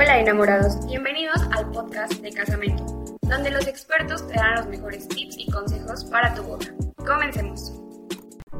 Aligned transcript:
Hola 0.00 0.20
enamorados, 0.20 0.86
bienvenidos 0.86 1.42
al 1.56 1.72
podcast 1.72 2.12
de 2.22 2.30
Casamento, 2.30 2.84
donde 3.22 3.50
los 3.50 3.66
expertos 3.66 4.28
te 4.28 4.34
dan 4.34 4.54
los 4.54 4.68
mejores 4.68 5.08
tips 5.08 5.36
y 5.36 5.50
consejos 5.50 6.04
para 6.04 6.32
tu 6.34 6.44
boda. 6.44 6.66
Comencemos. 7.04 7.82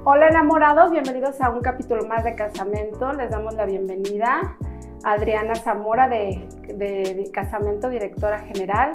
Hola 0.03 0.31
enamorados, 0.31 0.91
bienvenidos 0.91 1.41
a 1.41 1.51
un 1.51 1.61
capítulo 1.61 2.05
más 2.09 2.25
de 2.25 2.35
Casamento. 2.35 3.13
Les 3.13 3.31
damos 3.31 3.55
la 3.55 3.67
bienvenida 3.67 4.57
a 5.05 5.13
Adriana 5.13 5.55
Zamora 5.55 6.09
de, 6.09 6.45
de 6.75 7.31
Casamento, 7.33 7.89
directora 7.89 8.41
general. 8.41 8.91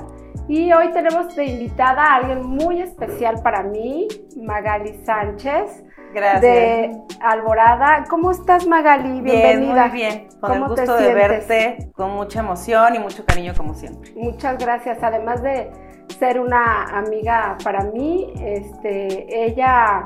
Y 0.49 0.73
hoy 0.73 0.91
tenemos 0.91 1.33
de 1.37 1.45
invitada 1.45 2.03
a 2.03 2.15
alguien 2.15 2.45
muy 2.45 2.81
especial 2.81 3.41
para 3.41 3.63
mí, 3.63 4.09
Magali 4.35 5.01
Sánchez. 5.05 5.85
Gracias. 6.13 6.41
De 6.41 7.01
Alborada. 7.21 8.05
¿Cómo 8.09 8.31
estás, 8.31 8.67
Magali? 8.67 9.21
Bienvenida. 9.21 9.87
Bien, 9.87 9.89
muy 9.89 9.89
bien. 9.89 10.27
Con 10.39 10.51
el 10.53 10.63
gusto 10.65 10.95
de 10.95 11.13
verte, 11.13 11.91
con 11.95 12.11
mucha 12.11 12.41
emoción 12.41 12.95
y 12.95 12.99
mucho 12.99 13.25
cariño, 13.25 13.53
como 13.57 13.73
siempre. 13.73 14.11
Muchas 14.15 14.57
gracias. 14.57 14.99
Además 15.01 15.41
de 15.41 15.71
ser 16.19 16.39
una 16.39 16.83
amiga 16.97 17.57
para 17.63 17.85
mí, 17.85 18.31
este, 18.39 19.45
ella 19.45 20.03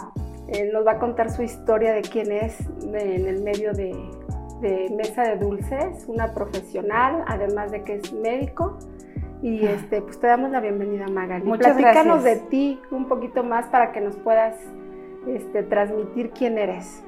eh, 0.48 0.70
nos 0.72 0.86
va 0.88 0.94
a 0.94 1.00
contar 1.00 1.30
su 1.30 1.44
historia 1.44 1.94
de 1.94 2.02
quién 2.02 2.32
es 2.32 2.58
en 2.82 3.28
el 3.28 3.44
medio 3.44 3.74
de, 3.74 3.92
de 4.62 4.90
Mesa 4.96 5.24
de 5.24 5.38
Dulces, 5.38 6.06
una 6.08 6.34
profesional, 6.34 7.24
además 7.28 7.72
de 7.72 7.84
que 7.84 7.96
es 7.96 8.14
médico. 8.14 8.78
Y 9.42 9.66
este, 9.66 10.02
pues 10.02 10.20
te 10.20 10.28
damos 10.28 10.50
la 10.52 10.62
bienvenida, 10.62 11.06
Magali. 11.08 11.44
Muchas 11.44 11.78
Platícanos 11.78 12.24
gracias. 12.24 12.44
de 12.44 12.50
ti 12.50 12.82
un 12.90 13.08
poquito 13.08 13.44
más 13.44 13.68
para 13.68 13.92
que 13.92 14.02
nos 14.02 14.16
puedas 14.18 14.56
este, 15.36 15.64
transmitir 15.64 16.32
quién 16.32 16.58
eres. 16.58 17.04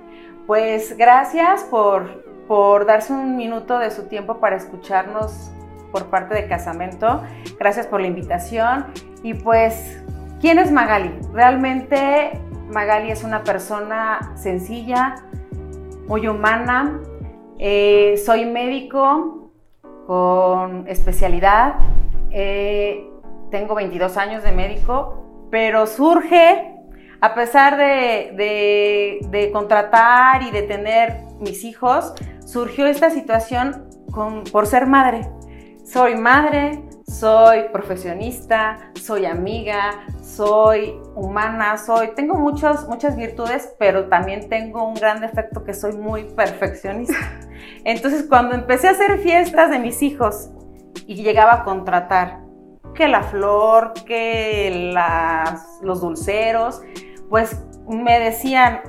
Pues 0.48 0.98
gracias 0.98 1.64
por, 1.66 2.24
por 2.48 2.86
darse 2.86 3.14
un 3.14 3.38
minuto 3.38 3.78
de 3.80 3.92
su 3.92 4.08
tiempo 4.08 4.40
para 4.40 4.56
escucharnos 4.56 5.52
por 5.92 6.06
parte 6.08 6.36
de 6.36 6.48
Casamento. 6.48 7.24
Gracias 7.60 7.88
por 7.88 8.02
la 8.02 8.08
invitación. 8.08 8.88
Y 9.24 9.34
pues, 9.34 10.02
¿quién 10.40 10.60
es 10.60 10.72
Magali? 10.72 11.12
Realmente 11.34 12.32
Magali 12.70 13.12
es 13.12 13.24
una 13.24 13.44
persona 13.44 14.34
sencilla, 14.36 15.16
muy 16.08 16.28
humana. 16.28 17.00
Eh, 17.58 18.16
soy 18.26 18.46
médico 18.46 19.52
con 20.08 20.88
especialidad. 20.88 21.76
Eh, 22.32 23.08
tengo 23.52 23.76
22 23.76 24.18
años 24.18 24.44
de 24.44 24.52
médico, 24.52 25.48
pero 25.50 25.88
surge 25.88 26.79
a 27.22 27.36
pesar 27.36 27.78
de, 27.78 28.34
de, 28.36 29.20
de, 29.30 29.52
contratar 29.52 30.42
y 30.44 30.52
de 30.52 30.62
tener 30.64 31.18
mis 31.40 31.64
hijos, 31.64 32.14
surgió 32.46 32.86
esta 32.86 33.10
situación 33.10 33.90
con, 34.12 34.44
por 34.46 34.68
ser 34.68 34.88
madre. 34.88 35.30
Soy 35.84 36.16
madre, 36.16 36.84
soy 37.10 37.64
profesionista, 37.72 38.92
soy 39.02 39.26
amiga, 39.26 40.06
soy 40.22 41.00
humana, 41.16 41.78
soy, 41.78 42.12
tengo 42.16 42.36
muchos, 42.36 42.88
muchas 42.88 43.18
virtudes, 43.18 43.74
pero 43.80 44.08
también 44.08 44.48
tengo 44.48 44.88
un 44.88 44.94
gran 44.94 45.20
defecto 45.20 45.64
que 45.64 45.74
soy 45.74 45.94
muy 45.94 46.26
perfeccionista. 46.26 47.16
Entonces, 47.84 48.26
cuando 48.30 48.56
empecé 48.56 48.88
a 48.88 48.92
hacer 48.92 49.18
fiestas 49.20 49.72
de 49.72 49.80
mis 49.80 50.02
hijos 50.02 50.52
y 51.08 51.16
llegaba 51.16 51.54
a 51.54 51.64
contratar 51.64 52.42
que 52.94 53.08
la 53.08 53.24
flor, 53.24 53.94
que 54.06 54.92
las, 54.94 55.80
los 55.82 56.02
dulceros, 56.02 56.82
pues 57.30 57.62
me 57.88 58.20
decían, 58.20 58.82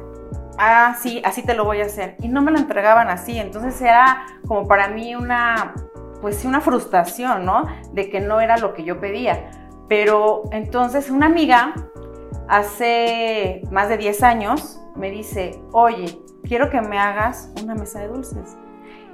ah, 0.58 0.96
sí, 1.00 1.22
así 1.24 1.42
te 1.42 1.54
lo 1.54 1.64
voy 1.64 1.80
a 1.80 1.86
hacer. 1.86 2.16
Y 2.20 2.28
no 2.28 2.42
me 2.42 2.50
lo 2.50 2.58
entregaban 2.58 3.08
así. 3.08 3.38
Entonces 3.38 3.80
era 3.80 4.26
como 4.46 4.66
para 4.66 4.88
mí 4.88 5.14
una, 5.14 5.74
pues 6.20 6.36
sí, 6.36 6.46
una 6.46 6.60
frustración, 6.60 7.44
¿no? 7.44 7.66
De 7.92 8.10
que 8.10 8.20
no 8.20 8.40
era 8.40 8.56
lo 8.56 8.74
que 8.74 8.84
yo 8.84 9.00
pedía. 9.00 9.50
Pero 9.88 10.44
entonces 10.52 11.10
una 11.10 11.26
amiga, 11.26 11.74
hace 12.48 13.62
más 13.70 13.88
de 13.88 13.96
10 13.96 14.22
años, 14.22 14.80
me 14.96 15.10
dice, 15.10 15.60
oye, 15.72 16.18
quiero 16.44 16.70
que 16.70 16.80
me 16.80 16.98
hagas 16.98 17.52
una 17.62 17.74
mesa 17.74 18.00
de 18.00 18.08
dulces. 18.08 18.56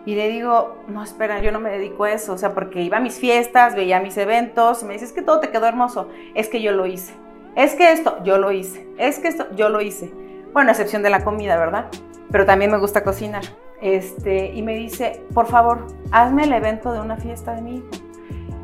Y 0.05 0.15
le 0.15 0.29
digo, 0.29 0.77
no, 0.87 1.03
espera, 1.03 1.41
yo 1.41 1.51
no 1.51 1.59
me 1.59 1.71
dedico 1.71 2.05
a 2.05 2.13
eso, 2.13 2.33
o 2.33 2.39
sea, 2.39 2.55
porque 2.55 2.81
iba 2.83 2.99
a 2.99 3.01
mis 3.01 3.19
fiestas, 3.19 3.75
veía 3.75 3.99
mis 3.99 4.17
eventos, 4.17 4.83
y 4.83 4.87
me 4.87 4.93
dice, 4.93 5.07
es 5.07 5.13
que 5.13 5.23
todo 5.23 5.41
te 5.41 5.51
quedó 5.51 5.67
hermoso, 5.67 6.09
es 6.35 6.49
que 6.49 6.63
yo 6.63 6.71
lo 6.71 6.87
hice. 6.87 7.13
Es 7.57 7.75
que 7.75 7.91
esto, 7.91 8.23
yo 8.23 8.37
lo 8.37 8.53
hice. 8.53 8.87
Es 8.99 9.19
que 9.19 9.29
esto, 9.29 9.47
yo 9.57 9.71
lo 9.71 9.81
hice. 9.81 10.13
Bueno, 10.53 10.69
a 10.69 10.73
excepción 10.73 11.03
de 11.03 11.09
la 11.09 11.25
comida, 11.25 11.57
¿verdad? 11.57 11.87
Pero 12.31 12.45
también 12.45 12.71
me 12.71 12.79
gusta 12.79 13.03
cocinar. 13.03 13.43
Este, 13.81 14.53
y 14.53 14.63
me 14.63 14.75
dice, 14.75 15.23
por 15.33 15.47
favor, 15.47 15.87
hazme 16.11 16.45
el 16.45 16.53
evento 16.53 16.93
de 16.93 17.01
una 17.01 17.17
fiesta 17.17 17.55
de 17.55 17.63
mi 17.63 17.77
hijo. 17.77 17.89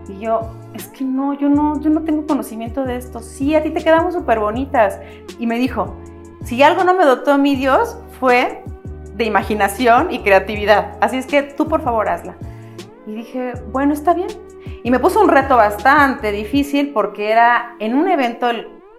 Y 0.09 0.21
yo, 0.21 0.41
es 0.75 0.89
que 0.89 1.05
no, 1.05 1.33
yo 1.33 1.49
no, 1.49 1.81
yo 1.81 1.89
no 1.89 2.03
tengo 2.03 2.27
conocimiento 2.27 2.85
de 2.85 2.97
esto. 2.97 3.21
Sí, 3.21 3.55
a 3.55 3.63
ti 3.63 3.71
te 3.71 3.83
quedamos 3.83 4.13
súper 4.13 4.39
bonitas. 4.41 5.01
Y 5.39 5.47
me 5.47 5.59
dijo, 5.59 5.97
si 6.45 6.63
algo 6.63 6.85
no 6.85 6.93
me 6.93 7.07
dotó 7.07 7.39
mi 7.39 7.57
Dios, 7.57 7.97
fue 8.21 8.63
de 9.15 9.25
imaginación 9.25 10.13
y 10.13 10.19
creatividad. 10.19 10.99
Así 11.01 11.17
es 11.17 11.27
que 11.27 11.43
tú, 11.43 11.67
por 11.67 11.81
favor, 11.81 12.11
hazla. 12.11 12.37
Y 13.07 13.15
dije, 13.15 13.55
bueno, 13.73 13.95
está 13.95 14.13
bien. 14.13 14.29
Y 14.83 14.91
me 14.91 14.99
puso 14.99 15.19
un 15.21 15.29
reto 15.29 15.57
bastante 15.57 16.31
difícil 16.31 16.93
porque 16.93 17.31
era 17.31 17.77
en 17.79 17.95
un 17.95 18.09
evento 18.09 18.51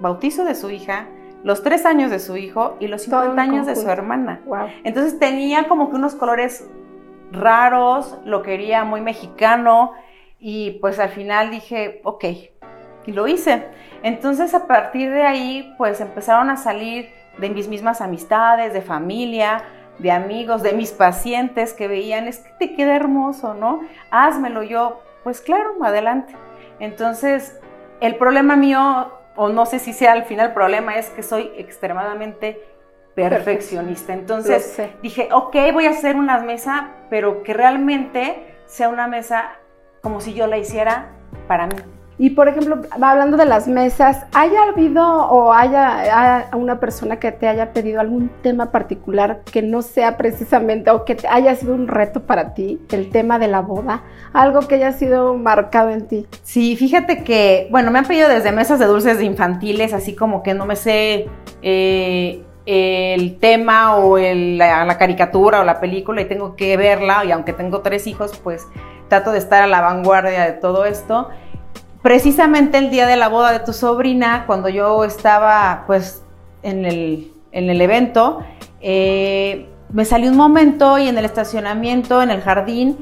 bautizo 0.04 0.44
de 0.44 0.54
su 0.54 0.70
hija, 0.70 1.08
los 1.44 1.64
tres 1.64 1.86
años 1.86 2.12
de 2.12 2.20
su 2.20 2.36
hijo 2.36 2.76
y 2.82 2.88
los 2.88 3.04
50 3.04 3.42
años 3.42 3.66
de 3.66 3.76
su 3.76 3.90
hermana. 3.90 4.42
Wow. 4.46 4.68
Entonces 4.84 5.18
tenía 5.18 5.70
como 5.70 5.90
que 5.90 5.96
unos 5.96 6.14
colores 6.14 6.70
raros, 7.32 8.18
lo 8.26 8.44
quería 8.44 8.84
muy 8.84 9.00
mexicano 9.00 9.94
y 10.40 10.72
pues 10.82 11.00
al 11.00 11.10
final 11.10 11.52
dije, 11.52 12.02
ok, 12.04 12.26
y 13.06 13.12
lo 13.14 13.28
hice. 13.28 13.66
Entonces 14.04 14.54
a 14.54 14.68
partir 14.68 15.10
de 15.10 15.24
ahí 15.24 15.74
pues 15.78 16.02
empezaron 16.02 16.50
a 16.50 16.58
salir 16.58 17.10
de 17.38 17.50
mis 17.50 17.70
mismas 17.70 18.02
amistades, 18.02 18.74
de 18.74 18.82
familia, 18.82 19.64
de 20.00 20.12
amigos, 20.12 20.64
de 20.64 20.74
mis 20.74 20.92
pacientes 20.92 21.74
que 21.74 21.88
veían, 21.88 22.28
es 22.28 22.40
que 22.40 22.52
te 22.60 22.76
queda 22.76 22.94
hermoso, 22.96 23.54
¿no? 23.54 23.80
Házmelo 24.12 24.64
yo, 24.64 25.02
pues 25.24 25.40
claro, 25.40 25.76
adelante. 25.82 26.36
Entonces 26.80 27.58
el 28.02 28.18
problema 28.18 28.58
mío 28.58 29.23
o 29.36 29.50
no 29.50 29.66
sé 29.66 29.80
si 29.80 29.94
sea 29.94 30.14
al 30.14 30.26
final 30.26 30.48
el 30.48 30.54
problema, 30.54 30.98
es 30.98 31.10
que 31.10 31.24
soy 31.24 31.52
extremadamente 31.58 32.62
perfeccionista. 33.16 34.14
Entonces 34.14 34.82
dije, 35.02 35.30
ok, 35.32 35.56
voy 35.74 35.86
a 35.86 35.92
hacer 35.92 36.16
una 36.16 36.40
mesa, 36.40 36.92
pero 37.10 37.44
que 37.44 37.54
realmente 37.54 38.56
sea 38.66 38.90
una 38.90 39.08
mesa 39.08 39.52
como 40.02 40.20
si 40.20 40.34
yo 40.34 40.48
la 40.48 40.58
hiciera 40.58 41.12
para 41.48 41.68
mí. 41.68 41.76
Y 42.20 42.32
por 42.32 42.48
ejemplo, 42.48 42.82
hablando 42.92 43.38
de 43.38 43.46
las 43.46 43.68
mesas, 43.68 44.26
¿haya 44.34 44.64
habido 44.72 45.04
o 45.04 45.52
haya, 45.52 46.48
una 46.54 46.80
persona 46.80 47.18
que 47.18 47.32
te 47.32 47.48
haya 47.48 47.74
pedido 47.74 48.00
algún 48.00 48.30
tema 48.42 48.72
particular 48.72 49.42
que 49.52 49.62
no 49.62 49.82
sea 49.82 50.16
precisamente 50.16 50.92
o 50.92 51.06
que 51.06 51.18
haya 51.30 51.56
sido 51.56 51.74
un 51.74 51.88
reto 51.88 52.24
para 52.24 52.54
ti, 52.54 52.80
el 52.92 53.10
tema 53.10 53.40
de 53.40 53.48
la 53.48 53.62
boda? 53.62 54.04
Algo 54.32 54.62
que 54.62 54.76
haya 54.76 54.92
sido 54.92 55.34
marcado 55.34 55.90
en 55.90 56.08
ti. 56.08 56.28
Sí, 56.44 56.76
fíjate 56.76 57.24
que, 57.24 57.68
bueno, 57.72 57.90
me 57.90 58.00
han 58.00 58.06
pedido 58.06 58.30
desde 58.30 58.52
mesas 58.52 58.80
de 58.80 58.86
dulces 58.86 59.18
de 59.18 59.26
infantiles, 59.26 59.94
así 59.94 60.16
como 60.16 60.44
que 60.44 60.54
no 60.54 60.66
me 60.68 60.76
sé 60.76 61.28
eh, 61.64 62.44
el 62.68 63.40
tema 63.40 63.98
o 63.98 64.18
la 64.20 64.98
caricatura 65.00 65.62
o 65.62 65.64
la 65.64 65.80
película 65.80 66.22
y 66.22 66.26
tengo 66.26 66.56
que 66.56 66.78
verla, 66.78 67.26
y 67.26 67.32
aunque 67.32 67.54
tengo 67.54 67.82
tres 67.82 68.06
hijos, 68.06 68.40
pues 68.44 68.68
trato 69.10 69.32
de 69.32 69.40
estar 69.40 69.64
a 69.64 69.68
la 69.68 69.82
vanguardia 69.82 70.46
de 70.46 70.54
todo 70.54 70.86
esto 70.86 71.30
precisamente 72.04 72.78
el 72.78 72.92
día 72.92 73.08
de 73.08 73.16
la 73.16 73.30
boda 73.30 73.52
de 73.52 73.60
tu 73.60 73.74
sobrina, 73.74 74.44
cuando 74.46 74.70
yo 74.70 75.04
estaba 75.06 75.86
pues 75.88 76.22
en 76.62 76.86
el, 76.86 77.32
en 77.52 77.70
el 77.72 77.82
evento, 77.82 78.42
eh, 78.82 79.68
me 79.92 80.06
salió 80.06 80.30
un 80.30 80.38
momento 80.38 81.00
y 81.00 81.08
en 81.08 81.18
el 81.18 81.26
estacionamiento, 81.26 82.22
en 82.22 82.30
el 82.30 82.42
jardín, 82.42 82.98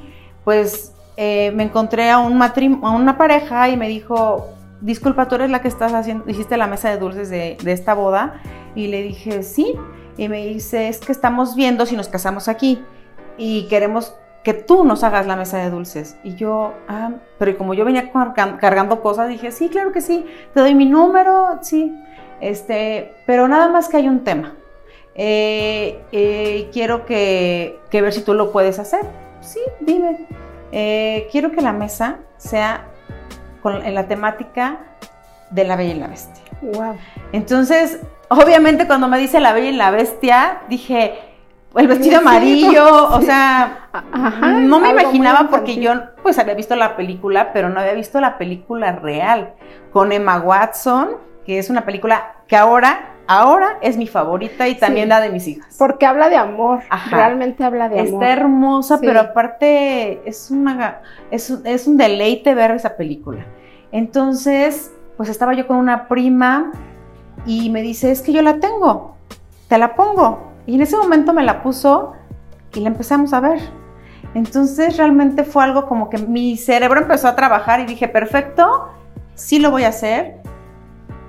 pues 0.46 0.94
eh, 1.18 1.52
me 1.56 1.64
encontré 1.64 2.10
a, 2.10 2.20
un 2.20 2.42
a 2.42 2.92
una 2.92 3.18
pareja 3.18 3.70
y 3.70 3.76
me 3.76 3.90
dijo, 3.90 4.48
disculpa, 4.82 5.28
tú 5.28 5.36
eres 5.36 5.50
la 5.50 5.62
que 5.62 5.68
estás 5.68 5.94
haciendo, 5.94 6.30
hiciste 6.30 6.56
la 6.56 6.68
mesa 6.68 6.90
de 6.90 6.98
dulces 6.98 7.30
de, 7.30 7.58
de 7.62 7.72
esta 7.72 7.94
boda. 7.94 8.42
Y 8.76 8.88
le 8.88 9.02
dije, 9.02 9.44
sí. 9.44 9.76
Y 10.18 10.30
me 10.30 10.46
dice, 10.46 10.88
es 10.90 11.00
que 11.00 11.12
estamos 11.12 11.56
viendo 11.56 11.86
si 11.86 11.96
nos 11.96 12.08
casamos 12.08 12.48
aquí 12.48 12.80
y 13.38 13.68
queremos 13.68 14.14
que 14.44 14.54
tú 14.54 14.84
nos 14.84 15.04
hagas 15.04 15.28
la 15.28 15.36
mesa 15.36 15.60
de 15.60 15.70
dulces. 15.70 16.18
Y 16.24 16.36
yo, 16.36 16.74
ah, 16.88 17.12
pero 17.38 17.58
como 17.58 17.74
yo 17.74 17.86
venía 17.86 18.12
cargando 18.60 19.02
cosas, 19.02 19.30
dije, 19.30 19.52
sí, 19.52 19.70
claro 19.70 19.92
que 19.92 20.02
sí, 20.02 20.26
te 20.54 20.60
doy 20.60 20.74
mi 20.74 20.86
número, 20.86 21.60
sí. 21.62 21.96
Este, 22.40 23.14
pero 23.28 23.48
nada 23.48 23.70
más 23.70 23.88
que 23.88 23.98
hay 23.98 24.08
un 24.08 24.24
tema. 24.24 24.56
Eh, 25.14 26.02
eh, 26.12 26.70
quiero 26.72 27.06
que, 27.06 27.80
que, 27.90 28.02
ver 28.02 28.14
si 28.14 28.22
tú 28.22 28.34
lo 28.34 28.52
puedes 28.52 28.80
hacer. 28.80 29.02
Sí, 29.42 29.60
dime. 29.80 30.26
Eh, 30.72 31.28
quiero 31.32 31.52
que 31.52 31.62
la 31.62 31.74
mesa 31.74 32.20
sea 32.38 32.88
con, 33.62 33.86
en 33.86 33.94
la 33.94 34.08
temática 34.08 34.80
de 35.52 35.66
la 35.66 35.76
Bella 35.76 35.94
y 35.94 36.00
la 36.00 36.08
Bestia. 36.08 36.44
Wow. 36.62 36.96
Entonces, 37.32 38.00
obviamente 38.30 38.88
cuando 38.88 39.08
me 39.08 39.20
dice 39.20 39.40
la 39.40 39.54
Bella 39.54 39.70
y 39.70 39.76
la 39.76 39.92
Bestia, 39.92 40.62
dije, 40.70 41.20
el 41.76 41.88
vestido 41.88 42.20
amarillo, 42.20 43.10
o 43.10 43.22
sea, 43.22 43.90
no 44.44 44.80
me 44.80 44.90
imaginaba 44.90 45.50
porque 45.50 45.76
yo 45.76 45.94
pues 46.22 46.38
había 46.38 46.54
visto 46.54 46.76
la 46.76 46.96
película, 46.96 47.54
pero 47.54 47.70
no 47.70 47.80
había 47.80 47.94
visto 47.94 48.20
la 48.20 48.38
película 48.38 48.94
real 48.94 49.54
con 49.92 50.12
Emma 50.12 50.40
Watson, 50.40 51.12
que 51.46 51.60
es 51.60 51.70
una 51.70 51.86
película 51.86 52.36
que 52.48 52.58
ahora, 52.58 53.16
ahora 53.28 53.78
es 53.82 53.96
mi 53.96 54.08
favorita 54.08 54.68
y 54.68 54.76
también 54.76 55.10
la 55.10 55.22
de 55.22 55.30
mis 55.30 55.48
hijas. 55.48 55.76
Porque 55.78 56.06
habla 56.06 56.30
de 56.30 56.36
amor, 56.36 56.82
realmente 57.10 57.64
habla 57.64 57.88
de 57.88 58.02
amor. 58.02 58.24
Está 58.24 58.34
hermosa, 58.34 59.00
pero 59.00 59.22
aparte 59.22 60.22
es 60.28 60.52
una 60.52 61.02
es, 61.32 61.50
es 61.64 61.88
un 61.88 61.98
deleite 61.98 62.54
ver 62.54 62.72
esa 62.72 62.98
película. 62.98 63.46
Entonces, 63.94 64.92
pues 65.18 65.30
estaba 65.30 65.54
yo 65.54 65.68
con 65.68 65.78
una 65.78 66.08
prima 66.08 66.72
y 67.46 67.70
me 67.70 67.82
dice, 67.82 68.12
es 68.12 68.22
que 68.22 68.34
yo 68.34 68.42
la 68.42 68.60
tengo, 68.60 69.16
te 69.68 69.78
la 69.78 69.96
pongo. 69.96 70.51
Y 70.72 70.76
en 70.76 70.82
ese 70.84 70.96
momento 70.96 71.34
me 71.34 71.44
la 71.44 71.64
puso 71.64 72.14
y 72.74 72.80
la 72.80 72.88
empezamos 72.88 73.34
a 73.34 73.42
ver. 73.42 73.60
Entonces 74.34 74.96
realmente 74.96 75.44
fue 75.44 75.66
algo 75.66 75.86
como 75.86 76.10
que 76.10 76.18
mi 76.18 76.56
cerebro 76.56 77.02
empezó 77.02 77.28
a 77.28 77.36
trabajar 77.36 77.82
y 77.82 77.86
dije, 77.86 78.08
perfecto, 78.08 78.88
sí 79.36 79.60
lo 79.60 79.70
voy 79.70 79.84
a 79.84 79.90
hacer. 79.90 80.38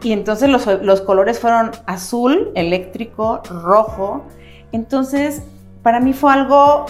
Y 0.01 0.13
entonces 0.13 0.49
los, 0.49 1.01
colores 1.01 1.41
fueron 1.41 1.73
azul, 1.87 2.53
eléctrico, 2.55 3.43
rojo. 3.51 4.23
Entonces, 4.71 5.43
para 5.83 5.99
mí 5.99 6.13
fue 6.13 6.33
algo, 6.33 6.87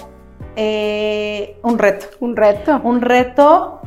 eh, 0.54 1.58
un 1.62 1.78
reto. 1.78 2.04
Un 2.20 2.36
reto. 2.36 2.82
Un 2.84 3.00
reto. 3.00 3.80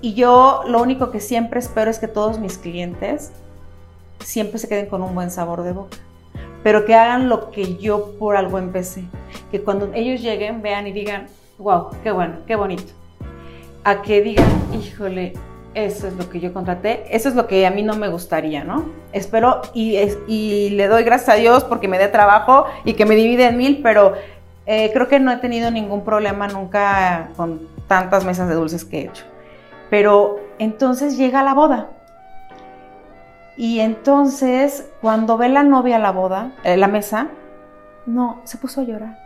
Y 0.00 0.14
yo 0.14 0.62
lo 0.66 0.82
único 0.82 1.12
que 1.12 1.20
siempre 1.20 1.60
espero 1.60 1.88
es 1.88 2.00
que 2.00 2.08
todos 2.08 2.40
mis 2.40 2.58
clientes 2.58 3.30
siempre 4.18 4.58
se 4.58 4.68
queden 4.68 4.86
con 4.86 5.04
un 5.04 5.14
buen 5.14 5.30
sabor 5.30 5.62
de 5.62 5.72
boca 5.72 5.98
pero 6.62 6.84
que 6.84 6.94
hagan 6.94 7.28
lo 7.28 7.50
que 7.50 7.76
yo 7.76 8.12
por 8.18 8.36
algo 8.36 8.58
empecé. 8.58 9.04
Que 9.50 9.60
cuando 9.60 9.90
ellos 9.94 10.20
lleguen, 10.20 10.62
vean 10.62 10.86
y 10.86 10.92
digan, 10.92 11.26
wow, 11.58 11.88
qué 12.02 12.10
bueno, 12.10 12.36
qué 12.46 12.56
bonito. 12.56 12.92
A 13.84 14.02
que 14.02 14.22
digan, 14.22 14.46
híjole, 14.72 15.34
eso 15.74 16.08
es 16.08 16.14
lo 16.14 16.28
que 16.28 16.40
yo 16.40 16.52
contraté, 16.52 17.04
eso 17.10 17.28
es 17.28 17.34
lo 17.34 17.46
que 17.46 17.66
a 17.66 17.70
mí 17.70 17.82
no 17.82 17.94
me 17.96 18.08
gustaría, 18.08 18.64
¿no? 18.64 18.86
Espero 19.12 19.62
y, 19.74 19.96
y 20.26 20.70
le 20.70 20.88
doy 20.88 21.04
gracias 21.04 21.36
a 21.36 21.38
Dios 21.38 21.64
porque 21.64 21.88
me 21.88 21.98
dé 21.98 22.08
trabajo 22.08 22.66
y 22.84 22.94
que 22.94 23.06
me 23.06 23.14
divide 23.14 23.46
en 23.46 23.56
mil, 23.56 23.80
pero 23.82 24.14
eh, 24.66 24.90
creo 24.92 25.08
que 25.08 25.20
no 25.20 25.30
he 25.30 25.36
tenido 25.36 25.70
ningún 25.70 26.04
problema 26.04 26.48
nunca 26.48 27.30
con 27.36 27.60
tantas 27.86 28.24
mesas 28.24 28.48
de 28.48 28.54
dulces 28.54 28.84
que 28.84 28.98
he 28.98 29.04
hecho. 29.04 29.24
Pero 29.88 30.40
entonces 30.58 31.16
llega 31.16 31.42
la 31.42 31.54
boda 31.54 31.88
y 33.58 33.80
entonces, 33.80 34.88
cuando 35.00 35.36
ve 35.36 35.48
la 35.48 35.64
novia 35.64 35.98
la 35.98 36.12
boda, 36.12 36.52
eh, 36.62 36.76
la 36.76 36.86
mesa, 36.86 37.26
no, 38.06 38.40
se 38.44 38.56
puso 38.56 38.82
a 38.82 38.84
llorar. 38.84 39.18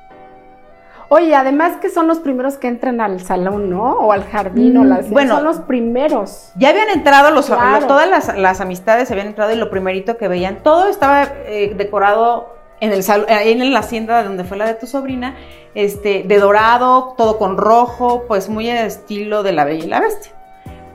Oye, 1.11 1.35
además 1.35 1.77
que 1.83 1.91
son 1.91 2.09
los 2.09 2.21
primeros 2.21 2.57
que 2.57 2.67
entran 2.67 3.03
al 3.03 3.21
salón, 3.21 3.69
¿no? 3.69 3.93
O 3.99 4.11
al 4.11 4.25
jardín, 4.25 4.75
o 4.79 4.85
mm, 4.85 4.89
las... 4.89 5.11
Bueno, 5.11 5.35
son 5.35 5.45
los 5.45 5.59
primeros. 5.61 6.51
Ya 6.57 6.71
habían 6.71 6.89
entrado, 6.89 7.31
los, 7.31 7.49
todas 7.49 8.35
las, 8.35 8.61
amistades 8.63 9.11
habían 9.11 9.27
entrado 9.27 9.53
y 9.53 9.57
lo 9.57 9.69
primerito 9.69 10.17
que 10.17 10.29
veían, 10.29 10.63
todo 10.63 10.89
estaba 10.89 11.25
eh, 11.45 11.75
decorado 11.77 12.55
en 12.81 12.93
el 12.93 13.05
en 13.07 13.73
la 13.75 13.81
hacienda 13.81 14.25
donde 14.25 14.45
fue 14.45 14.57
la 14.57 14.65
de 14.65 14.75
tu 14.75 14.87
sobrina, 14.87 15.37
este, 15.75 16.23
de 16.23 16.39
dorado, 16.39 17.15
todo 17.19 17.37
con 17.37 17.59
rojo, 17.59 18.25
pues 18.27 18.49
muy 18.49 18.71
estilo 18.71 19.43
de 19.43 19.53
la 19.53 19.67
Bella 19.67 19.85
y 19.85 19.89
la 19.89 20.01
Bestia. 20.01 20.33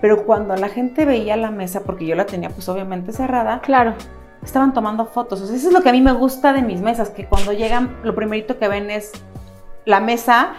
Pero 0.01 0.25
cuando 0.25 0.55
la 0.55 0.69
gente 0.69 1.05
veía 1.05 1.35
la 1.37 1.51
mesa, 1.51 1.81
porque 1.83 2.05
yo 2.05 2.15
la 2.15 2.25
tenía 2.25 2.49
pues 2.49 2.67
obviamente 2.69 3.11
cerrada, 3.11 3.61
claro. 3.61 3.95
estaban 4.43 4.73
tomando 4.73 5.05
fotos. 5.05 5.41
O 5.41 5.47
sea, 5.47 5.55
eso 5.55 5.67
es 5.67 5.73
lo 5.73 5.81
que 5.81 5.89
a 5.89 5.93
mí 5.93 6.01
me 6.01 6.13
gusta 6.13 6.53
de 6.53 6.61
mis 6.61 6.81
mesas, 6.81 7.09
que 7.09 7.25
cuando 7.25 7.53
llegan, 7.53 7.97
lo 8.03 8.15
primerito 8.15 8.59
que 8.59 8.67
ven 8.67 8.89
es 8.91 9.11
la 9.85 9.99
mesa 9.99 10.53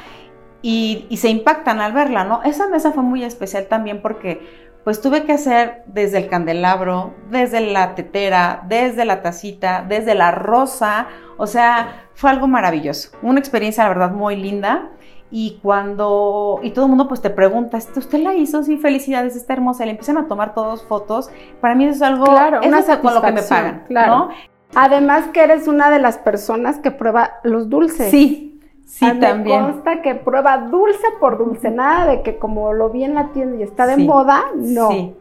y, 0.62 1.06
y 1.08 1.18
se 1.18 1.28
impactan 1.28 1.80
al 1.80 1.92
verla, 1.92 2.24
¿no? 2.24 2.42
Esa 2.42 2.68
mesa 2.68 2.92
fue 2.92 3.02
muy 3.02 3.22
especial 3.22 3.66
también 3.66 4.02
porque 4.02 4.68
pues 4.88 5.02
tuve 5.02 5.24
que 5.24 5.32
hacer 5.32 5.82
desde 5.86 6.16
el 6.16 6.28
candelabro, 6.28 7.14
desde 7.30 7.60
la 7.60 7.94
tetera, 7.94 8.62
desde 8.68 9.04
la 9.04 9.20
tacita, 9.20 9.84
desde 9.86 10.14
la 10.14 10.30
rosa, 10.30 11.08
o 11.36 11.46
sea, 11.46 12.06
fue 12.14 12.30
algo 12.30 12.46
maravilloso, 12.46 13.10
una 13.20 13.38
experiencia 13.38 13.82
la 13.82 13.90
verdad 13.90 14.10
muy 14.12 14.34
linda 14.36 14.88
y 15.30 15.58
cuando, 15.62 16.60
y 16.62 16.70
todo 16.70 16.86
el 16.86 16.88
mundo 16.90 17.06
pues 17.06 17.20
te 17.20 17.30
pregunta, 17.30 17.78
¿usted 17.78 18.18
la 18.20 18.34
hizo? 18.34 18.62
Sí, 18.62 18.78
felicidades, 18.78 19.36
está 19.36 19.52
hermosa, 19.52 19.84
le 19.84 19.90
empiezan 19.90 20.16
a 20.16 20.26
tomar 20.26 20.54
todos 20.54 20.84
fotos. 20.84 21.30
Para 21.60 21.74
mí 21.74 21.84
eso 21.84 21.96
es 21.96 22.02
algo, 22.02 22.24
claro, 22.24 22.60
una 22.66 22.82
con 23.00 23.14
lo 23.14 23.22
que 23.22 23.32
me 23.32 23.42
pagan, 23.42 23.84
claro. 23.88 24.30
Además 24.74 25.28
que 25.32 25.42
eres 25.42 25.66
una 25.66 25.90
de 25.90 25.98
las 25.98 26.18
personas 26.18 26.78
que 26.78 26.90
prueba 26.90 27.34
los 27.42 27.68
dulces. 27.68 28.10
Sí, 28.10 28.60
sí, 28.84 29.06
también. 29.18 29.66
Me 29.66 29.72
consta 29.72 30.02
que 30.02 30.14
prueba 30.14 30.58
dulce 30.58 31.06
por 31.20 31.38
dulce, 31.38 31.70
nada 31.70 32.06
de 32.06 32.22
que 32.22 32.38
como 32.38 32.72
lo 32.72 32.90
vi 32.90 33.04
en 33.04 33.14
la 33.14 33.28
tienda 33.28 33.56
y 33.58 33.62
está 33.62 33.86
de 33.86 33.98
moda, 33.98 34.44
no. 34.56 34.90
Sí. 34.90 35.14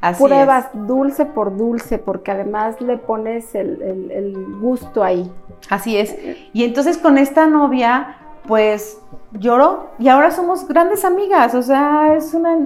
Así 0.00 0.22
Pruebas 0.22 0.68
dulce 0.74 1.24
por 1.24 1.56
dulce, 1.56 1.96
porque 1.98 2.30
además 2.30 2.78
le 2.82 2.98
pones 2.98 3.54
el, 3.54 3.80
el 4.10 4.58
gusto 4.60 5.02
ahí. 5.02 5.32
Así 5.70 5.96
es. 5.96 6.14
Y 6.52 6.64
entonces 6.64 6.98
con 6.98 7.16
esta 7.16 7.46
novia, 7.46 8.18
pues 8.46 8.98
lloró 9.32 9.90
y 9.98 10.08
ahora 10.08 10.30
somos 10.30 10.66
grandes 10.68 11.04
amigas, 11.04 11.54
o 11.54 11.62
sea, 11.62 12.14
es 12.16 12.34
una 12.34 12.58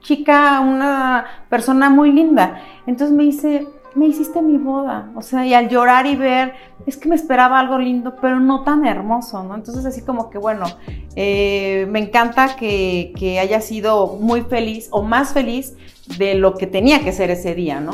chica, 0.00 0.60
una 0.60 1.26
persona 1.48 1.90
muy 1.90 2.12
linda. 2.12 2.60
Entonces 2.86 3.14
me 3.14 3.24
dice, 3.24 3.66
me 3.94 4.06
hiciste 4.06 4.40
mi 4.40 4.56
boda, 4.56 5.10
o 5.14 5.22
sea, 5.22 5.46
y 5.46 5.54
al 5.54 5.68
llorar 5.68 6.06
y 6.06 6.16
ver, 6.16 6.54
es 6.86 6.96
que 6.96 7.08
me 7.08 7.16
esperaba 7.16 7.58
algo 7.58 7.78
lindo, 7.78 8.16
pero 8.20 8.40
no 8.40 8.62
tan 8.62 8.86
hermoso, 8.86 9.42
¿no? 9.42 9.54
Entonces 9.54 9.84
así 9.84 10.02
como 10.02 10.30
que, 10.30 10.38
bueno, 10.38 10.66
eh, 11.16 11.86
me 11.90 11.98
encanta 11.98 12.56
que, 12.56 13.12
que 13.16 13.38
haya 13.38 13.60
sido 13.60 14.18
muy 14.20 14.42
feliz 14.42 14.88
o 14.90 15.02
más 15.02 15.32
feliz 15.32 15.76
de 16.18 16.34
lo 16.34 16.54
que 16.54 16.66
tenía 16.66 17.04
que 17.04 17.12
ser 17.12 17.30
ese 17.30 17.54
día, 17.54 17.80
¿no? 17.80 17.92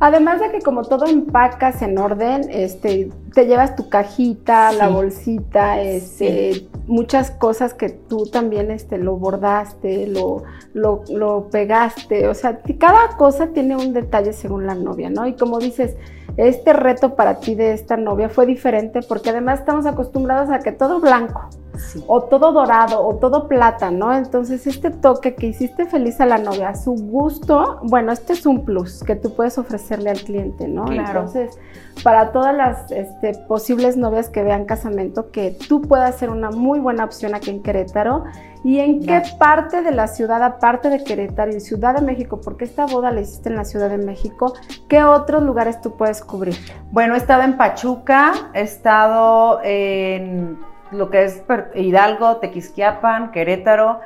Además 0.00 0.40
de 0.40 0.50
que 0.50 0.60
como 0.60 0.82
todo 0.82 1.06
empacas 1.06 1.82
en 1.82 1.98
orden, 1.98 2.42
este, 2.50 3.10
te 3.34 3.46
llevas 3.46 3.76
tu 3.76 3.88
cajita, 3.88 4.72
la 4.72 4.88
bolsita, 4.88 5.80
este, 5.80 6.68
muchas 6.86 7.30
cosas 7.30 7.74
que 7.74 7.90
tú 7.90 8.26
también 8.26 8.70
este, 8.70 8.98
lo 8.98 9.16
bordaste, 9.16 10.06
lo, 10.08 10.42
lo, 10.74 11.04
lo 11.08 11.48
pegaste, 11.50 12.28
o 12.28 12.34
sea, 12.34 12.60
cada 12.78 13.16
cosa 13.16 13.48
tiene 13.48 13.76
un 13.76 13.92
detalle 13.92 14.32
según 14.32 14.66
la 14.66 14.74
novia, 14.74 15.10
¿no? 15.10 15.26
Y 15.26 15.34
como 15.34 15.58
dices, 15.58 15.96
este 16.36 16.72
reto 16.72 17.14
para 17.14 17.40
ti 17.40 17.54
de 17.54 17.72
esta 17.72 17.96
novia 17.96 18.28
fue 18.28 18.46
diferente 18.46 19.00
porque 19.06 19.30
además 19.30 19.60
estamos 19.60 19.86
acostumbrados 19.86 20.50
a 20.50 20.60
que 20.60 20.72
todo 20.72 21.00
blanco, 21.00 21.48
o 22.06 22.22
todo 22.22 22.52
dorado, 22.52 23.06
o 23.06 23.16
todo 23.16 23.48
plata, 23.48 23.90
¿no? 23.90 24.14
Entonces 24.14 24.66
este 24.66 24.90
toque 24.90 25.34
que 25.34 25.46
hiciste 25.46 25.86
feliz 25.86 26.20
a 26.20 26.26
la 26.26 26.38
novia, 26.38 26.70
a 26.70 26.74
su 26.74 26.92
gusto, 26.92 27.80
bueno, 27.82 28.12
este 28.12 28.34
es 28.34 28.46
un 28.46 28.64
plus 28.64 29.02
que 29.02 29.16
tú 29.16 29.34
puedes 29.34 29.58
ofrecerle 29.58 30.10
al 30.10 30.20
cliente, 30.20 30.68
¿no? 30.68 30.84
Claro. 30.84 31.20
Entonces, 31.20 31.58
para 32.02 32.32
todas 32.32 32.54
las 32.54 32.90
este, 32.90 33.34
posibles 33.46 33.96
novias 33.96 34.28
que 34.28 34.42
vean 34.42 34.64
casamento, 34.64 35.30
que 35.30 35.56
tú 35.68 35.82
puedas 35.82 36.16
ser 36.16 36.30
una 36.30 36.50
muy 36.50 36.80
buena 36.80 37.04
opción 37.04 37.34
aquí 37.34 37.50
en 37.50 37.62
Querétaro. 37.62 38.24
¿Y 38.64 38.78
en 38.78 39.00
qué 39.00 39.20
parte 39.40 39.82
de 39.82 39.90
la 39.90 40.06
ciudad, 40.06 40.40
aparte 40.40 40.88
de 40.88 41.02
Querétaro 41.02 41.50
y 41.50 41.60
Ciudad 41.60 41.96
de 41.96 42.00
México, 42.00 42.40
porque 42.40 42.64
esta 42.64 42.86
boda 42.86 43.10
la 43.10 43.20
hiciste 43.20 43.48
en 43.48 43.56
la 43.56 43.64
Ciudad 43.64 43.90
de 43.90 43.98
México, 43.98 44.54
qué 44.88 45.02
otros 45.02 45.42
lugares 45.42 45.80
tú 45.80 45.96
puedes 45.96 46.22
cubrir? 46.22 46.56
Bueno, 46.92 47.14
he 47.14 47.18
estado 47.18 47.42
en 47.42 47.56
Pachuca, 47.56 48.32
he 48.54 48.60
estado 48.60 49.60
en 49.64 50.58
lo 50.92 51.10
que 51.10 51.24
es 51.24 51.42
Hidalgo, 51.74 52.36
Tequisquiapan, 52.36 53.32
Querétaro, 53.32 54.00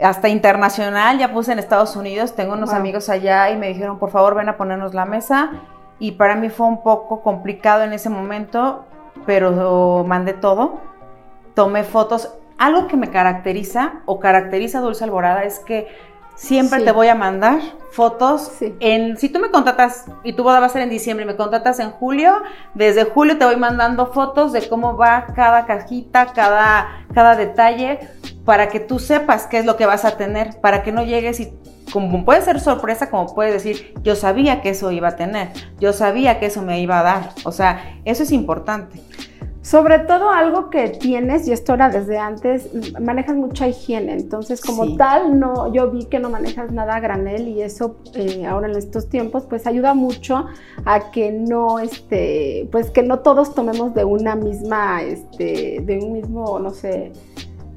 hasta 0.00 0.28
internacional, 0.28 1.18
ya 1.18 1.32
puse 1.32 1.52
en 1.52 1.58
Estados 1.58 1.96
Unidos, 1.96 2.36
tengo 2.36 2.52
unos 2.52 2.72
amigos 2.72 3.08
allá 3.08 3.50
y 3.50 3.56
me 3.56 3.68
dijeron, 3.68 3.98
por 3.98 4.10
favor, 4.10 4.34
ven 4.36 4.48
a 4.48 4.56
ponernos 4.56 4.94
la 4.94 5.04
mesa. 5.04 5.50
Y 5.98 6.12
para 6.12 6.36
mí 6.36 6.48
fue 6.48 6.66
un 6.66 6.82
poco 6.84 7.22
complicado 7.22 7.82
en 7.82 7.92
ese 7.92 8.08
momento, 8.08 8.84
pero 9.26 10.04
mandé 10.06 10.32
todo, 10.34 10.80
tomé 11.54 11.82
fotos. 11.82 12.32
Algo 12.56 12.86
que 12.86 12.96
me 12.96 13.10
caracteriza 13.10 14.02
o 14.06 14.20
caracteriza 14.20 14.78
a 14.78 14.82
Dulce 14.82 15.02
Alborada 15.02 15.42
es 15.42 15.58
que 15.58 15.88
siempre 16.38 16.80
te 16.80 16.92
voy 16.92 17.08
a 17.08 17.14
mandar 17.14 17.60
fotos. 17.90 18.52
En, 18.80 19.18
si 19.18 19.28
tú 19.28 19.40
me 19.40 19.50
contratas 19.50 20.06
y 20.22 20.32
tu 20.32 20.44
boda 20.44 20.60
va 20.60 20.66
a 20.66 20.68
ser 20.68 20.82
en 20.82 20.88
diciembre 20.88 21.24
y 21.24 21.26
me 21.26 21.36
contratas 21.36 21.80
en 21.80 21.90
julio, 21.90 22.32
desde 22.74 23.04
julio 23.04 23.38
te 23.38 23.44
voy 23.44 23.56
mandando 23.56 24.06
fotos 24.12 24.52
de 24.52 24.68
cómo 24.68 24.96
va 24.96 25.26
cada 25.34 25.66
cajita, 25.66 26.32
cada, 26.32 27.04
cada 27.12 27.34
detalle, 27.34 27.98
para 28.44 28.68
que 28.68 28.80
tú 28.80 28.98
sepas 28.98 29.46
qué 29.46 29.58
es 29.58 29.66
lo 29.66 29.76
que 29.76 29.84
vas 29.84 30.04
a 30.04 30.16
tener, 30.16 30.60
para 30.60 30.82
que 30.82 30.92
no 30.92 31.02
llegues 31.02 31.40
y 31.40 31.52
como 31.92 32.24
puede 32.24 32.42
ser 32.42 32.60
sorpresa, 32.60 33.10
como 33.10 33.34
puedes 33.34 33.52
decir, 33.52 33.94
yo 34.02 34.14
sabía 34.14 34.60
que 34.60 34.70
eso 34.70 34.90
iba 34.92 35.08
a 35.08 35.16
tener, 35.16 35.48
yo 35.80 35.92
sabía 35.92 36.38
que 36.38 36.46
eso 36.46 36.62
me 36.62 36.80
iba 36.80 37.00
a 37.00 37.02
dar. 37.02 37.30
O 37.44 37.52
sea, 37.52 37.98
eso 38.04 38.22
es 38.22 38.30
importante. 38.30 39.00
Sobre 39.68 39.98
todo 39.98 40.30
algo 40.30 40.70
que 40.70 40.88
tienes, 40.88 41.46
y 41.46 41.52
esto 41.52 41.74
era 41.74 41.90
desde 41.90 42.16
antes, 42.16 42.70
manejas 42.98 43.36
mucha 43.36 43.68
higiene, 43.68 44.14
entonces 44.14 44.62
como 44.62 44.96
tal, 44.96 45.38
no, 45.38 45.70
yo 45.74 45.90
vi 45.90 46.06
que 46.06 46.18
no 46.18 46.30
manejas 46.30 46.72
nada 46.72 46.96
a 46.96 47.00
granel 47.00 47.48
y 47.48 47.60
eso 47.60 47.96
eh, 48.14 48.46
ahora 48.46 48.68
en 48.70 48.78
estos 48.78 49.10
tiempos 49.10 49.44
pues 49.44 49.66
ayuda 49.66 49.92
mucho 49.92 50.46
a 50.86 51.10
que 51.10 51.32
no, 51.32 51.80
este, 51.80 52.66
pues 52.72 52.90
que 52.90 53.02
no 53.02 53.18
todos 53.18 53.54
tomemos 53.54 53.92
de 53.92 54.06
una 54.06 54.36
misma, 54.36 55.02
este, 55.02 55.82
de 55.84 55.98
un 55.98 56.14
mismo, 56.14 56.58
no 56.58 56.70
sé, 56.70 57.12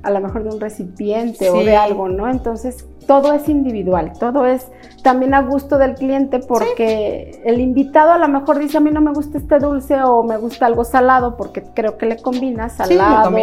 a 0.01 0.11
lo 0.11 0.21
mejor 0.21 0.45
de 0.45 0.49
un 0.51 0.61
recipiente 0.61 1.49
o 1.49 1.61
de 1.61 1.75
algo, 1.75 2.07
¿no? 2.07 2.29
Entonces, 2.29 2.85
todo 3.11 3.33
es 3.33 3.49
individual, 3.49 4.13
todo 4.17 4.45
es 4.45 4.67
también 5.03 5.33
a 5.33 5.41
gusto 5.41 5.77
del 5.77 5.95
cliente 5.95 6.39
porque 6.39 7.41
el 7.43 7.59
invitado 7.59 8.13
a 8.13 8.17
lo 8.17 8.29
mejor 8.29 8.57
dice 8.57 8.77
a 8.77 8.79
mí 8.79 8.89
no 8.89 9.01
me 9.01 9.11
gusta 9.11 9.37
este 9.37 9.59
dulce 9.59 10.01
o 10.01 10.23
me 10.23 10.37
gusta 10.37 10.65
algo 10.65 10.85
salado 10.85 11.35
porque 11.35 11.61
creo 11.75 11.97
que 11.97 12.05
le 12.05 12.21
combina 12.21 12.69
salado, 12.69 13.37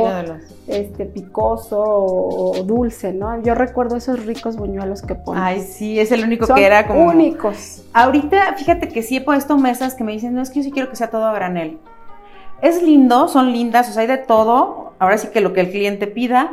este 0.68 1.04
picoso 1.04 1.84
o, 1.84 2.62
dulce, 2.64 3.12
¿no? 3.12 3.42
Yo 3.42 3.54
recuerdo 3.54 3.96
esos 3.96 4.24
ricos 4.24 4.56
buñuelos 4.56 5.02
que 5.02 5.14
ponen. 5.14 5.42
Ay, 5.42 5.60
sí, 5.60 6.00
es 6.00 6.12
el 6.12 6.24
único 6.24 6.46
que 6.46 6.64
era 6.64 6.86
como 6.86 7.04
únicos. 7.04 7.82
Ahorita, 7.92 8.54
fíjate 8.54 8.88
que 8.88 9.02
sí 9.02 9.16
he 9.16 9.20
puesto 9.20 9.58
mesas 9.58 9.94
que 9.94 10.02
me 10.02 10.12
dicen, 10.12 10.34
"No, 10.34 10.40
es 10.40 10.48
que 10.48 10.60
yo 10.60 10.62
sí 10.62 10.70
quiero 10.70 10.88
que 10.88 10.96
sea 10.96 11.10
todo 11.10 11.26
a 11.26 11.34
granel." 11.34 11.78
Es 12.62 12.82
lindo, 12.82 13.28
son 13.28 13.52
lindas, 13.52 13.90
o 13.90 13.92
sea, 13.92 14.00
hay 14.00 14.08
de 14.08 14.16
todo. 14.16 14.94
Ahora 14.98 15.18
sí 15.18 15.28
que 15.28 15.42
lo 15.42 15.52
que 15.52 15.60
el 15.60 15.70
cliente 15.70 16.06
pida, 16.06 16.52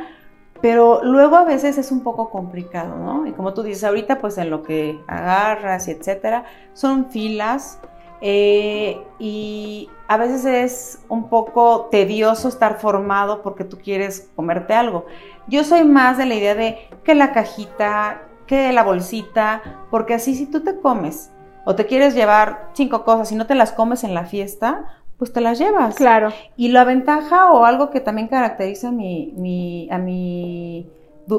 pero 0.66 1.04
luego 1.04 1.36
a 1.36 1.44
veces 1.44 1.78
es 1.78 1.92
un 1.92 2.00
poco 2.00 2.32
complicado, 2.32 2.96
¿no? 2.96 3.28
Y 3.28 3.34
como 3.34 3.54
tú 3.54 3.62
dices, 3.62 3.84
ahorita 3.84 4.18
pues 4.18 4.40
en 4.40 4.50
lo 4.50 4.64
que 4.64 5.00
agarras 5.06 5.88
y 5.88 5.92
etcétera, 5.92 6.46
son 6.74 7.12
filas 7.12 7.80
eh, 8.20 9.00
y 9.20 9.92
a 10.08 10.18
veces 10.18 10.44
es 10.46 11.06
un 11.08 11.30
poco 11.30 11.90
tedioso 11.92 12.48
estar 12.48 12.80
formado 12.80 13.44
porque 13.44 13.64
tú 13.64 13.78
quieres 13.78 14.32
comerte 14.36 14.74
algo. 14.74 15.06
Yo 15.46 15.64
soy 15.64 15.84
más 15.84 16.18
de 16.18 16.26
la 16.26 16.34
idea 16.34 16.56
de 16.56 16.90
que 17.04 17.14
la 17.14 17.32
cajita, 17.32 18.24
que 18.48 18.74
la 18.74 18.82
bolsita, 18.82 19.62
porque 19.92 20.16
así 20.16 20.34
si 20.34 20.48
tú 20.48 20.64
te 20.64 20.80
comes 20.80 21.30
o 21.64 21.76
te 21.76 21.86
quieres 21.86 22.16
llevar 22.16 22.72
cinco 22.74 23.06
cosas 23.06 23.32
y 23.32 23.36
no 23.36 23.46
te 23.46 23.54
las 23.54 23.72
comes 23.72 24.04
en 24.04 24.16
la 24.16 24.26
fiesta, 24.26 25.04
pues 25.18 25.32
te 25.32 25.42
las 25.42 25.60
llevas. 25.60 25.96
Claro. 25.96 26.30
Y 26.58 26.70
la 26.70 26.84
ventaja 26.84 27.52
o 27.52 27.66
algo 27.66 27.90
que 27.90 28.00
también 28.00 28.28
caracteriza 28.28 28.90
a 28.90 28.92
mi, 28.92 29.34
mi, 29.38 29.88
a 29.92 29.98
mi, 29.98 30.90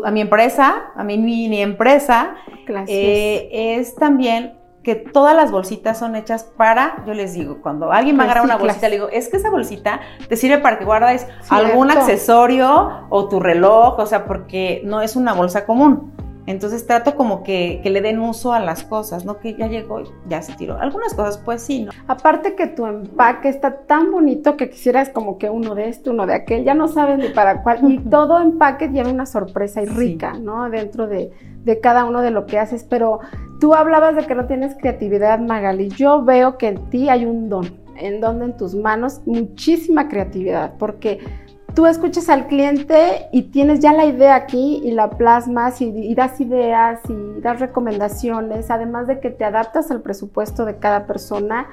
a 0.04 0.11
mi 0.11 0.21
empresa, 0.21 0.92
a 0.95 1.04
mi 1.04 1.18
mini 1.18 1.61
empresa, 1.61 2.37
eh, 2.88 3.49
es 3.78 3.95
también 3.97 4.54
que 4.83 4.95
todas 4.95 5.35
las 5.35 5.50
bolsitas 5.50 5.99
son 5.99 6.14
hechas 6.14 6.45
para, 6.45 7.02
yo 7.09 7.12
les 7.12 7.35
digo, 7.35 7.61
cuando 7.61 7.90
alguien 7.90 8.16
va 8.16 8.23
a 8.23 8.25
agarrar 8.26 8.45
una 8.45 8.56
bolsita, 8.56 8.88
le 8.88 8.95
digo, 8.95 9.09
es 9.09 9.28
que 9.28 9.37
esa 9.37 9.50
bolsita 9.50 10.00
te 10.28 10.37
sirve 10.37 10.59
para 10.59 10.78
que 10.78 10.85
guardes 10.85 11.26
algún 11.50 11.90
accesorio 11.90 13.06
o 13.09 13.28
tu 13.28 13.40
reloj, 13.40 13.99
o 13.99 14.06
sea, 14.06 14.26
porque 14.26 14.83
no 14.85 15.02
es 15.02 15.16
una 15.16 15.33
bolsa 15.33 15.66
común. 15.66 16.12
Entonces 16.46 16.86
trato 16.86 17.16
como 17.16 17.42
que, 17.42 17.80
le 17.84 18.00
den 18.00 18.20
uso 18.20 18.52
a 18.52 18.60
las 18.60 18.84
cosas, 18.84 19.24
¿no? 19.24 19.38
Que 19.38 19.54
ya 19.54 19.66
llegó 19.66 20.00
y 20.00 20.04
ya 20.28 20.42
se 20.42 20.54
tiró. 20.54 20.78
Algunas 20.78 21.12
cosas, 21.14 21.38
pues 21.38 21.62
sí, 21.62 21.84
¿no? 21.84 21.92
Aparte 22.06 22.54
que 22.54 22.68
tu 22.68 22.86
empaque 22.86 23.48
está 23.48 23.78
tan 23.86 24.12
bonito 24.12 24.56
que 24.56 24.70
quisieras 24.70 25.08
como 25.08 25.38
que 25.38 25.50
uno 25.50 25.74
de 25.74 25.88
este, 25.88 26.10
uno 26.10 26.26
de 26.26 26.34
aquel, 26.34 26.64
ya 26.64 26.74
no 26.74 26.88
sabes 26.88 27.18
ni 27.18 27.28
para 27.30 27.62
cuál. 27.62 27.90
Y 27.90 27.98
todo 28.10 28.40
empaque 28.40 28.88
lleva 28.88 29.10
una 29.10 29.26
sorpresa 29.26 29.82
y 29.82 29.86
rica, 29.86 30.34
¿no? 30.34 30.70
Dentro 30.70 31.08
de, 31.08 31.32
de 31.64 31.80
cada 31.80 32.04
uno 32.04 32.22
de 32.22 32.30
lo 32.30 32.46
que 32.46 32.58
haces. 32.58 32.84
Pero 32.84 33.20
tú 33.60 33.74
hablabas 33.74 34.14
de 34.14 34.24
que 34.24 34.34
no 34.36 34.46
tienes 34.46 34.76
creatividad, 34.76 35.40
Magali. 35.40 35.88
Yo 35.88 36.24
veo 36.24 36.58
que 36.58 36.68
en 36.68 36.90
ti 36.90 37.08
hay 37.08 37.24
un 37.24 37.48
don, 37.48 37.66
en 37.96 38.20
donde 38.20 38.44
en 38.46 38.56
tus 38.56 38.74
manos 38.74 39.20
muchísima 39.26 40.08
creatividad, 40.08 40.74
porque 40.78 41.18
tú 41.76 41.85
escuchas 41.85 42.30
al 42.30 42.47
cliente 42.47 43.28
y 43.33 43.42
tienes 43.42 43.80
ya 43.80 43.92
la 43.92 44.06
idea 44.06 44.35
aquí 44.35 44.80
y 44.83 44.92
la 44.92 45.11
plasmas 45.11 45.83
y, 45.83 46.14
das 46.14 46.40
ideas 46.40 47.00
y 47.06 47.40
das 47.42 47.61
recomendaciones, 47.61 48.71
además 48.71 49.06
de 49.06 49.21
que 49.21 49.28
te 49.28 49.45
adaptas 49.45 49.90
al 49.90 50.00
presupuesto 50.00 50.64
de 50.64 50.78
cada 50.78 51.06
persona, 51.06 51.68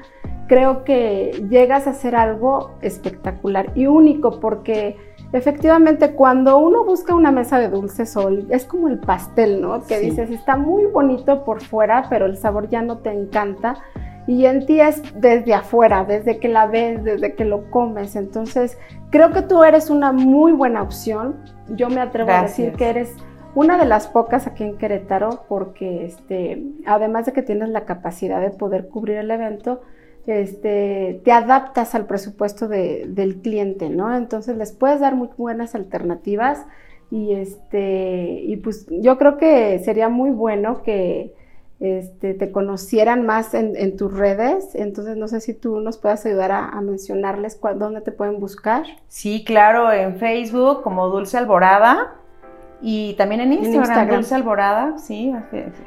creo 0.48 0.83
que 0.83 1.45
llegas 1.50 1.88
a 1.88 1.91
hacer 1.91 2.17
algo 2.17 2.72
espectacular 2.81 3.72
y 3.75 3.88
único 3.88 4.41
porque 4.41 4.98
efectivamente 5.31 6.12
cuando 6.12 6.57
uno 6.57 6.83
busca 6.83 7.15
una 7.15 7.31
mesa 7.31 7.57
de 7.57 7.69
dulces 7.69 8.17
hoy 8.17 8.45
es 8.50 8.65
como 8.65 8.89
el 8.89 9.00
pastel, 9.00 9.62
¿no? 9.62 9.86
Que 9.86 10.01
dices, 10.01 10.29
está 10.29 10.57
muy 10.57 10.86
bonito 10.88 11.45
por 11.45 11.62
fuera, 11.62 12.07
pero 12.10 12.25
el 12.25 12.36
sabor 12.36 12.67
ya 12.67 12.81
no 12.81 12.98
te 12.98 13.12
encanta 13.13 13.75
y 14.25 14.45
en 14.45 14.65
ti 14.65 14.79
es 14.79 15.01
desde 15.15 15.53
afuera, 15.53 16.05
desde 16.05 16.39
que 16.39 16.47
la 16.47 16.67
ves, 16.67 17.03
desde 17.03 17.35
que 17.35 17.45
lo 17.45 17.69
comes. 17.69 18.15
Entonces, 18.15 18.77
creo 19.09 19.31
que 19.31 19.41
tú 19.41 19.63
eres 19.63 19.89
una 19.89 20.11
muy 20.11 20.53
buena 20.53 20.81
opción. 20.81 21.35
Yo 21.69 21.89
me 21.89 22.01
atrevo 22.01 22.31
a 22.31 22.43
decir 22.43 22.73
que 22.73 22.89
eres 22.89 23.15
una 23.55 23.77
de 23.77 23.85
las 23.85 24.07
pocas 24.07 24.47
aquí 24.47 24.63
en 24.63 24.77
Querétaro, 24.77 25.43
porque 25.47 26.05
este, 26.05 26.63
además 26.85 27.25
de 27.25 27.33
que 27.33 27.41
tienes 27.41 27.69
la 27.69 27.85
capacidad 27.85 28.41
de 28.41 28.49
poder 28.49 28.87
cubrir 28.87 29.17
el 29.17 29.29
evento, 29.29 29.81
este, 30.25 31.21
te 31.25 31.31
adaptas 31.31 31.93
al 31.93 32.05
presupuesto 32.05 32.67
del 32.67 33.41
cliente, 33.41 33.89
¿no? 33.89 34.15
Entonces 34.15 34.55
les 34.57 34.71
puedes 34.71 35.01
dar 35.01 35.15
muy 35.15 35.29
buenas 35.37 35.75
alternativas 35.75 36.65
y, 37.11 37.33
este, 37.33 38.41
y 38.41 38.55
pues 38.57 38.87
yo 38.89 39.17
creo 39.17 39.37
que 39.37 39.79
sería 39.79 40.07
muy 40.07 40.31
bueno 40.31 40.81
que 40.81 41.33
este, 41.79 42.33
te 42.33 42.51
conocieran 42.51 43.25
más 43.25 43.53
en, 43.53 43.97
tus 43.97 44.13
redes. 44.13 44.75
Entonces, 44.75 45.17
no 45.17 45.27
sé 45.27 45.41
si 45.41 45.53
tú 45.53 45.79
nos 45.79 45.97
puedas 45.97 46.25
ayudar 46.25 46.51
a, 46.51 46.81
mencionarles 46.81 47.59
dónde 47.75 48.01
te 48.01 48.11
pueden 48.11 48.39
buscar. 48.39 48.83
Sí, 49.07 49.43
claro, 49.45 49.91
en 49.91 50.17
Facebook 50.17 50.81
como 50.81 51.09
Dulce 51.09 51.37
Alborada 51.37 52.15
y 52.85 53.13
también 53.13 53.39
en 53.39 53.53
Instagram, 53.53 54.09
Dulce 54.09 54.35
Alborada, 54.35 54.97
sí, 54.97 55.33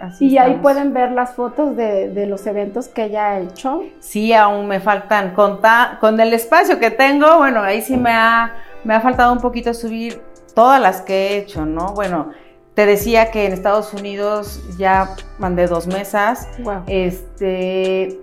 así. 0.00 0.28
Y 0.28 0.38
ahí 0.38 0.58
pueden 0.62 0.94
ver 0.94 1.12
las 1.12 1.34
fotos 1.34 1.76
de, 1.76 2.26
los 2.26 2.46
eventos 2.46 2.88
que 2.88 3.04
ella 3.04 3.28
ha 3.28 3.40
hecho. 3.40 3.82
Sí, 4.00 4.32
aún 4.32 4.66
me 4.66 4.80
faltan, 4.80 5.34
con, 5.34 5.60
con 6.00 6.18
el 6.18 6.32
espacio 6.32 6.78
que 6.78 6.90
tengo, 6.90 7.36
bueno, 7.36 7.60
ahí 7.60 7.82
sí 7.82 7.98
me 7.98 8.12
ha, 8.12 8.54
me 8.82 8.94
ha 8.94 9.00
faltado 9.02 9.30
un 9.32 9.40
poquito 9.40 9.74
subir 9.74 10.22
todas 10.54 10.80
las 10.80 11.02
que 11.02 11.14
he 11.14 11.36
hecho, 11.36 11.66
¿no? 11.66 11.92
Bueno, 11.92 12.30
te 12.76 12.84
decía 12.84 13.30
que 13.30 13.46
en 13.46 13.54
Estados 13.54 13.94
Unidos 13.94 14.60
ya 14.76 15.16
mandé 15.38 15.66
dos 15.66 15.86
mesas. 15.86 16.46
Este, 16.86 18.20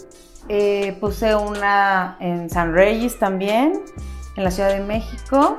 eh, 0.47 0.95
puse 1.01 1.35
una 1.35 2.17
en 2.19 2.51
San 2.51 2.71
Reyes 2.71 3.17
también, 3.17 3.81
en 4.35 4.43
la 4.43 4.51
Ciudad 4.51 4.69
de 4.69 4.81
México. 4.81 5.57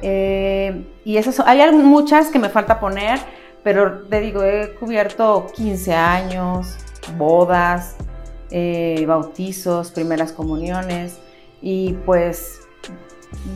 Eh, 0.00 0.86
y 1.04 1.18
esas 1.18 1.38
hay 1.40 1.70
muchas 1.72 2.28
que 2.28 2.38
me 2.38 2.48
falta 2.48 2.80
poner, 2.80 3.20
pero 3.62 4.04
te 4.08 4.20
digo, 4.22 4.42
he 4.42 4.72
cubierto 4.72 5.48
15 5.54 5.92
años, 5.92 6.78
bodas, 7.18 7.96
eh, 8.50 9.04
bautizos, 9.06 9.90
primeras 9.90 10.32
comuniones. 10.32 11.18
Y 11.60 11.92
pues 12.06 12.60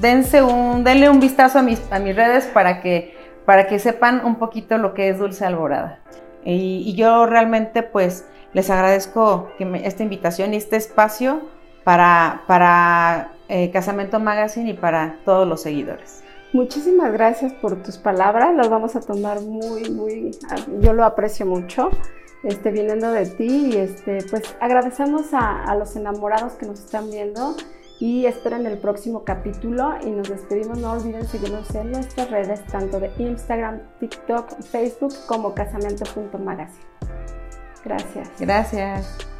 dense 0.02 0.42
un, 0.42 0.84
denle 0.84 1.08
un 1.08 1.20
vistazo 1.20 1.60
a 1.60 1.62
mis, 1.62 1.80
a 1.90 1.98
mis 1.98 2.14
redes 2.14 2.44
para 2.44 2.82
que 2.82 3.13
para 3.44 3.66
que 3.66 3.78
sepan 3.78 4.24
un 4.24 4.36
poquito 4.36 4.78
lo 4.78 4.94
que 4.94 5.08
es 5.08 5.18
Dulce 5.18 5.44
Alborada. 5.44 6.00
Y, 6.44 6.94
yo 6.94 7.26
realmente 7.26 7.82
pues 7.82 8.26
les 8.52 8.70
agradezco 8.70 9.48
que 9.58 9.82
esta 9.84 10.02
invitación 10.02 10.54
y 10.54 10.58
este 10.58 10.76
espacio 10.76 11.40
para, 11.82 12.42
para 12.46 13.32
eh, 13.48 13.70
Casamento 13.70 14.20
Magazine 14.20 14.70
y 14.70 14.74
para 14.74 15.16
todos 15.24 15.48
los 15.48 15.62
seguidores. 15.62 16.22
Muchísimas 16.52 17.12
gracias 17.12 17.52
por 17.54 17.82
tus 17.82 17.98
palabras, 17.98 18.54
las 18.54 18.68
vamos 18.68 18.94
a 18.94 19.00
tomar 19.00 19.40
muy, 19.40 19.90
muy, 19.90 20.30
yo 20.80 20.92
lo 20.92 21.04
aprecio 21.04 21.46
mucho, 21.46 21.90
este, 22.44 22.70
viniendo 22.70 23.10
de 23.10 23.26
ti 23.26 23.72
y 23.72 23.76
este, 23.76 24.18
pues 24.30 24.54
agradecemos 24.60 25.32
a 25.32 25.74
los 25.74 25.96
enamorados 25.96 26.52
que 26.52 26.66
nos 26.66 26.78
están 26.78 27.10
viendo 27.10 27.56
y 28.00 28.26
esperen 28.26 28.66
el 28.66 28.78
próximo 28.78 29.24
capítulo 29.24 29.94
y 30.02 30.10
nos 30.10 30.28
despedimos. 30.28 30.78
No 30.78 30.92
olviden 30.92 31.26
seguirnos 31.26 31.74
en 31.74 31.92
nuestras 31.92 32.30
redes, 32.30 32.64
tanto 32.66 33.00
de 33.00 33.10
Instagram, 33.18 33.80
TikTok, 34.00 34.62
Facebook 34.62 35.14
como 35.26 35.54
casamiento.magazine. 35.54 36.84
Gracias. 37.84 38.30
Gracias. 38.38 39.33